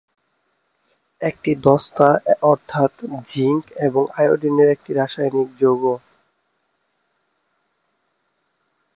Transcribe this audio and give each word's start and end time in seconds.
এটি 1.21 1.51
দস্তা 1.65 2.09
অর্থাৎ 2.43 2.91
জিংক 3.27 3.63
এবং 3.87 4.03
আয়োডিনের 4.19 4.69
একটি 4.69 4.91
রাসায়নিক 4.93 5.49
যৌগ। 5.59 5.83